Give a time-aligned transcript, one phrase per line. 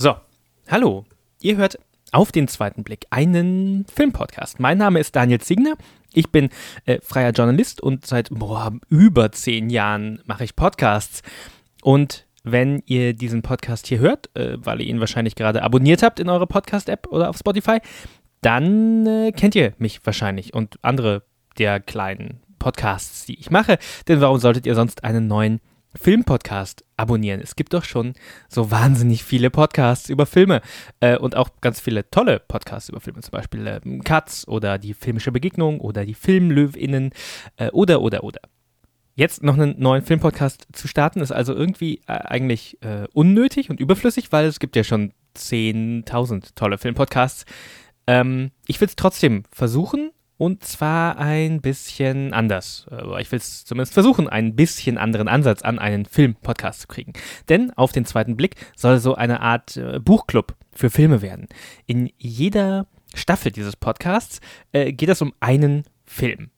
[0.00, 0.14] So,
[0.68, 1.06] hallo.
[1.40, 1.76] Ihr hört
[2.12, 4.60] auf den zweiten Blick einen Filmpodcast.
[4.60, 5.74] Mein Name ist Daniel Zigner.
[6.12, 6.50] Ich bin
[6.84, 11.22] äh, freier Journalist und seit boah, über zehn Jahren mache ich Podcasts.
[11.82, 16.20] Und wenn ihr diesen Podcast hier hört, äh, weil ihr ihn wahrscheinlich gerade abonniert habt
[16.20, 17.78] in eurer Podcast-App oder auf Spotify,
[18.40, 21.24] dann äh, kennt ihr mich wahrscheinlich und andere
[21.58, 23.78] der kleinen Podcasts, die ich mache.
[24.06, 25.60] Denn warum solltet ihr sonst einen neuen
[25.96, 27.40] Filmpodcast abonnieren?
[27.40, 28.14] Es gibt doch schon
[28.48, 30.60] so wahnsinnig viele Podcasts über Filme
[31.00, 34.94] äh, und auch ganz viele tolle Podcasts über Filme, zum Beispiel äh, Katz oder die
[34.94, 37.12] filmische Begegnung oder die Filmlöwinnen
[37.56, 38.40] äh, oder oder oder.
[39.14, 43.80] Jetzt noch einen neuen Filmpodcast zu starten, ist also irgendwie äh, eigentlich äh, unnötig und
[43.80, 47.44] überflüssig, weil es gibt ja schon 10.000 tolle Filmpodcasts.
[48.06, 52.86] Ähm, ich will es trotzdem versuchen und zwar ein bisschen anders.
[53.18, 57.12] Ich will es zumindest versuchen, einen bisschen anderen Ansatz an einen Filmpodcast zu kriegen.
[57.48, 61.48] Denn auf den zweiten Blick soll so eine Art äh, Buchclub für Filme werden.
[61.86, 64.40] In jeder Staffel dieses Podcasts
[64.72, 66.50] äh, geht es um einen Film.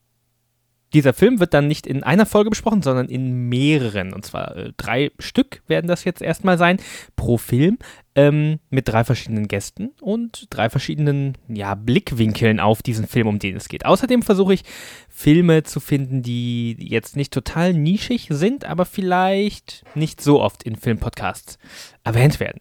[0.92, 4.12] Dieser Film wird dann nicht in einer Folge besprochen, sondern in mehreren.
[4.12, 6.78] Und zwar äh, drei Stück werden das jetzt erstmal sein
[7.16, 7.78] pro Film
[8.20, 13.56] ähm, mit drei verschiedenen Gästen und drei verschiedenen ja, Blickwinkeln auf diesen Film, um den
[13.56, 13.86] es geht.
[13.86, 14.64] Außerdem versuche ich
[15.08, 20.76] Filme zu finden, die jetzt nicht total nischig sind, aber vielleicht nicht so oft in
[20.76, 21.58] Filmpodcasts
[22.04, 22.58] erwähnt werden.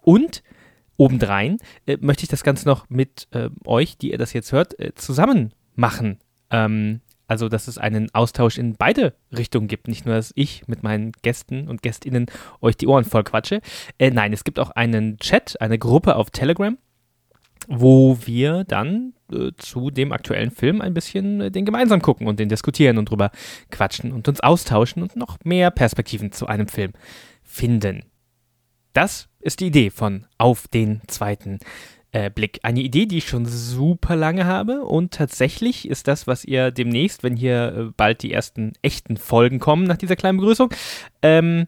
[0.00, 0.44] Und
[0.96, 4.78] obendrein äh, möchte ich das Ganze noch mit äh, euch, die ihr das jetzt hört,
[4.78, 6.20] äh, zusammen machen.
[6.50, 9.88] Ähm, also, dass es einen Austausch in beide Richtungen gibt.
[9.88, 12.26] Nicht nur, dass ich mit meinen Gästen und Gästinnen
[12.60, 13.60] euch die Ohren voll quatsche.
[13.98, 16.76] Äh, nein, es gibt auch einen Chat, eine Gruppe auf Telegram,
[17.66, 22.38] wo wir dann äh, zu dem aktuellen Film ein bisschen äh, den gemeinsam gucken und
[22.38, 23.30] den diskutieren und drüber
[23.70, 26.92] quatschen und uns austauschen und noch mehr Perspektiven zu einem Film
[27.42, 28.04] finden.
[28.92, 31.58] Das ist die Idee von Auf den zweiten
[32.14, 32.60] äh, Blick.
[32.62, 37.24] Eine Idee, die ich schon super lange habe und tatsächlich ist das, was ihr demnächst,
[37.24, 40.72] wenn hier äh, bald die ersten echten Folgen kommen nach dieser kleinen Begrüßung,
[41.22, 41.66] ähm,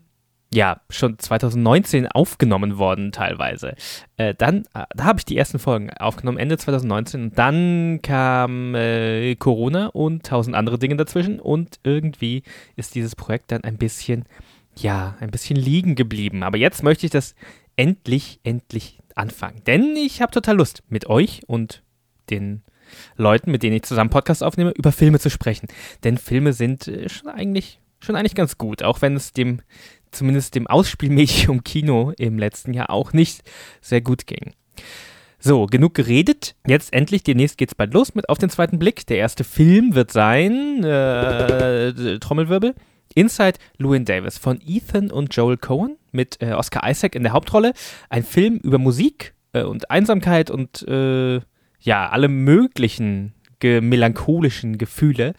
[0.54, 3.74] ja, schon 2019 aufgenommen worden teilweise.
[4.16, 7.24] Äh, dann, äh, da habe ich die ersten Folgen aufgenommen, Ende 2019.
[7.24, 11.40] Und dann kam äh, Corona und tausend andere Dinge dazwischen.
[11.40, 12.44] Und irgendwie
[12.76, 14.24] ist dieses Projekt dann ein bisschen,
[14.76, 16.44] ja, ein bisschen liegen geblieben.
[16.44, 17.34] Aber jetzt möchte ich das
[17.74, 19.62] endlich, endlich anfangen.
[19.66, 21.82] Denn ich habe total Lust, mit euch und
[22.30, 22.62] den
[23.16, 25.68] Leuten, mit denen ich zusammen Podcast aufnehme, über Filme zu sprechen.
[26.04, 29.60] Denn Filme sind äh, schon eigentlich, schon eigentlich ganz gut, auch wenn es dem,
[30.10, 33.42] zumindest dem Ausspielmedium Kino im letzten Jahr auch nicht
[33.80, 34.52] sehr gut ging.
[35.38, 36.56] So, genug geredet.
[36.66, 39.06] Jetzt endlich, demnächst geht's bald los mit Auf den zweiten Blick.
[39.06, 42.74] Der erste Film wird sein, äh, Trommelwirbel,
[43.14, 47.72] Inside Llewyn Davis von Ethan und Joel Cohen mit äh, Oscar Isaac in der Hauptrolle.
[48.10, 51.40] Ein Film über Musik äh, und Einsamkeit und äh,
[51.78, 55.34] ja, alle möglichen ge melancholischen Gefühle.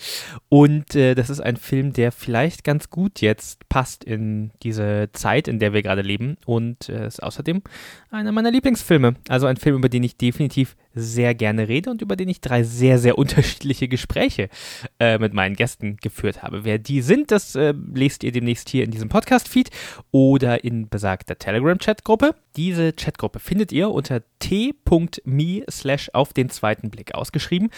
[0.50, 5.48] Und äh, das ist ein Film, der vielleicht ganz gut jetzt passt in diese Zeit,
[5.48, 6.38] in der wir gerade leben.
[6.46, 7.62] Und äh, ist außerdem
[8.12, 9.16] einer meiner Lieblingsfilme.
[9.30, 12.64] Also ein Film, über den ich definitiv sehr gerne rede und über den ich drei
[12.64, 14.50] sehr, sehr unterschiedliche Gespräche
[15.00, 16.64] äh, mit meinen Gästen geführt habe.
[16.64, 19.70] Wer die sind, das äh, lest ihr demnächst hier in diesem Podcast-Feed
[20.12, 22.36] oder in besagter Telegram-Chatgruppe.
[22.56, 27.70] Diese Chatgruppe findet ihr unter t.me slash auf den zweiten Blick ausgeschrieben.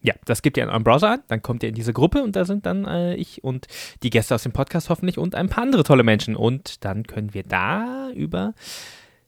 [0.00, 2.36] Ja, das gebt ihr in eurem Browser an, dann kommt ihr in diese Gruppe und
[2.36, 3.66] da sind dann äh, ich und
[4.02, 6.36] die Gäste aus dem Podcast hoffentlich und ein paar andere tolle Menschen.
[6.36, 8.54] Und dann können wir da über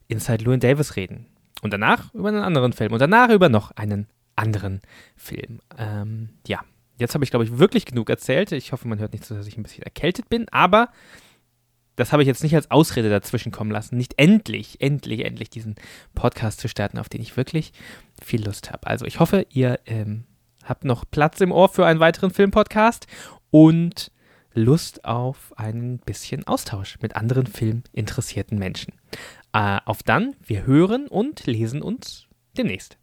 [0.07, 1.27] Inside Llewyn Davis reden.
[1.63, 2.93] Und danach über einen anderen Film.
[2.93, 4.81] Und danach über noch einen anderen
[5.17, 5.61] Film.
[5.77, 6.61] Ähm, ja,
[6.99, 8.53] jetzt habe ich, glaube ich, wirklich genug erzählt.
[8.53, 10.49] Ich hoffe, man hört nicht so, dass ich ein bisschen erkältet bin.
[10.51, 10.91] Aber
[11.97, 15.75] das habe ich jetzt nicht als Ausrede dazwischen kommen lassen, nicht endlich, endlich, endlich diesen
[16.15, 17.73] Podcast zu starten, auf den ich wirklich
[18.23, 18.87] viel Lust habe.
[18.87, 20.25] Also ich hoffe, ihr ähm,
[20.71, 23.07] habt noch Platz im Ohr für einen weiteren Filmpodcast
[23.51, 24.11] und
[24.55, 28.95] Lust auf ein bisschen Austausch mit anderen filminteressierten Menschen.
[29.53, 32.27] Äh, auf dann, wir hören und lesen uns
[32.57, 33.00] demnächst.